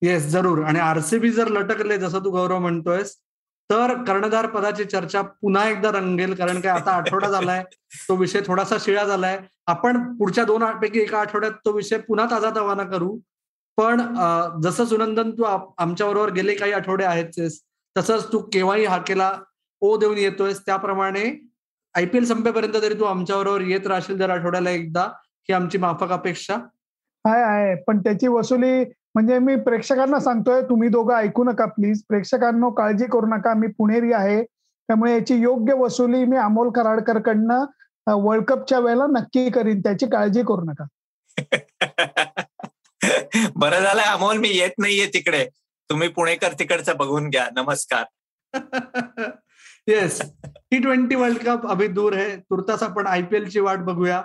येस 0.02 0.26
जरूर. 0.32 0.62
आणि 0.64 0.78
आरसीबी 0.78 1.30
जर 1.30 1.48
लटकले 1.48 1.96
जसं 1.98 2.24
तू 2.24 2.30
गौरव 2.30 2.58
म्हणतोयस 2.58 3.14
तर 3.70 3.92
कर्णधार 4.04 4.46
पदाची 4.46 4.84
चर्चा 4.84 5.22
पुन्हा 5.22 5.68
एकदा 5.68 5.90
रंगेल 5.92 6.34
कारण 6.34 6.60
की 6.60 6.68
आता 6.68 6.90
आठवडा 6.90 7.28
झालाय 7.30 7.62
तो 8.08 8.14
विषय 8.16 8.40
थोडासा 8.46 8.76
शिळा 8.80 9.04
झालाय. 9.04 9.38
आपण 9.66 9.96
पुढच्या 10.18 10.44
दोन 10.44 10.64
पैकी 10.80 11.00
एका 11.00 11.18
आठवड्यात 11.20 11.52
तो 11.64 11.72
विषय 11.72 11.98
पुन्हा 12.08 12.26
ताजा 12.30 12.50
तवाना 12.56 12.82
करू. 12.90 13.16
पण 13.78 14.00
जसं 14.62 14.84
सुनंदन 14.84 15.30
तू 15.38 15.42
आमच्या 15.42 16.06
बरोबर 16.06 16.30
गेले 16.32 16.54
काही 16.54 16.72
आठवडे 16.72 17.04
आहेतच 17.04 17.60
तसंच 17.96 18.32
तू 18.32 18.38
केव्हाही 18.52 18.84
हाकेला 18.84 19.30
ओ 19.82 19.96
देऊन 19.98 20.18
येतोयस. 20.18 20.60
त्याप्रमाणे 20.66 21.24
आयपीएल 21.94 22.24
संपेपर्यंत 22.24 22.74
तरी 22.82 22.94
तू 23.00 23.04
आमच्याबरोबर 23.04 23.60
येत 23.60 23.86
राहशील 23.86 24.16
दर 24.18 24.30
आठवड्याला 24.30 24.70
एकदा. 24.70 25.02
ही 25.48 25.52
आमची 25.54 25.78
माफक 25.78 26.10
अपेक्षा. 26.12 26.54
आहे 27.24 27.42
आहे. 27.42 27.74
पण 27.82 27.98
त्याची 27.98 28.26
वसुली 28.28 28.84
म्हणजे 29.18 29.38
मी 29.38 29.56
प्रेक्षकांना 29.56 30.20
सांगतोय 30.20 30.62
तुम्ही 30.62 30.88
दोघं 30.88 31.14
ऐकू 31.14 31.44
नका 31.44 31.64
प्लीज 31.66 32.02
प्रेक्षकांना 32.08 32.68
काळजी 32.68 33.04
करू 33.04 33.26
नका. 33.26 33.54
मी 33.54 33.66
पुणेरी 33.66 34.12
आहे. 34.12 34.42
त्यामुळे 34.88 35.12
याची 35.12 35.34
योग्य 35.34 35.74
वसुली 35.74 36.24
मी 36.24 36.36
अमोल 36.36 36.70
कराडकर 36.70 37.18
कडनं 37.18 37.64
वर्ल्ड 38.06 38.44
कपच्या 38.44 38.78
वेळेला 38.78 39.06
नक्की 39.06 39.50
करीन. 39.50 39.80
त्याची 39.80 40.06
काळजी 40.06 40.42
करू 40.42 40.64
नका. 40.64 40.86
बरं 43.56 43.80
झालं 43.80 44.02
अमोल 44.02 44.36
मी 44.36 44.48
येत 44.48 44.70
नाहीये 44.78 45.06
तिकडे. 45.06 45.48
तुम्ही 45.90 46.08
पुणेकर 46.08 46.52
तिकडचं 46.58 46.92
बघून 46.96 47.28
घ्या. 47.28 47.48
नमस्कार. 47.52 48.04
Yes 49.86 50.22
T 50.44 50.78
twenty 50.78 51.16
world 51.16 51.38
cup 51.38 51.66
अभि 51.66 51.86
दूर 51.86 52.12
आहे 52.12 52.36
तुर्तास 52.36 52.82
आपण 52.82 53.06
आयपीएल 53.06 53.48
ची 53.48 53.60
वाट 53.60 53.78
बघूया. 53.78 54.22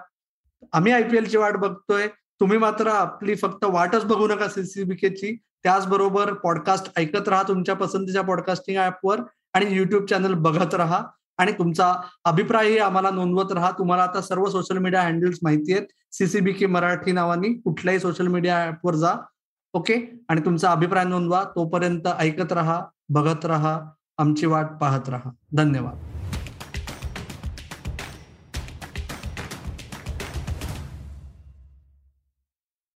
आम्ही 0.74 0.92
आयपीएल 0.92 1.30
ची 1.30 1.38
वाट 1.38 1.58
बघतोय. 1.58 2.08
तुम्ही 2.40 2.58
मात्र 2.58 2.88
आपली 2.88 3.36
फक्त 3.36 3.66
वाटच 3.66 4.06
बघू 4.06 4.28
नका 4.28 4.48
सीसीबीकेची 4.48 5.38
त्याचबरोबर 5.63 6.34
पॉडकास्ट 6.34 6.92
ऐकत 6.98 7.30
राहा 7.30 7.44
तुमच्या 7.44 7.75
पसंतीच्या 7.75 8.22
पॉडकास्टिंग 8.22 8.86
ऍपवर 8.86 9.22
आणि 9.54 9.66
युट्यूब 9.70 10.06
चॅनल 10.06 10.34
बघत 10.34 10.74
राहा. 10.74 11.02
आणि 11.38 11.52
तुमचा 11.52 11.96
अभिप्रायही 12.25 12.78
आम्हाला 12.78 13.10
नोंदवत 13.10 13.52
राहा. 13.52 13.72
तुम्हाला 13.72 14.04
आता 14.04 14.22
सर्व 14.22 14.46
सोशल 14.46 14.78
मीडिया 14.78 15.02
हँडल्स 15.02 15.40
माहिती 15.44 15.74
आहेत. 15.74 15.88
सीसीबीके 16.12 16.66
मराठी 16.66 17.12
नावानी 17.12 17.54
कुठल्याही 17.54 18.00
सोशल 18.00 18.28
मीडिया 18.28 18.68
ऍपवर 18.68 18.96
जा. 18.96 19.13
ओके 19.74 20.24
आणि 20.30 20.42
तुमचा 20.42 20.72
अभिप्राय 20.72 21.04
नोंदवा. 21.04 21.44
तोपर्यंत 21.44 22.08
ऐकत 22.20 22.54
राहा 22.54 22.82
बघत 23.10 23.46
राहा 23.46 23.82
आमची 24.18 24.46
वाट 24.46 24.68
पाहत 24.82 25.10
राहा. 25.10 25.30
धन्यवाद. 25.58 26.12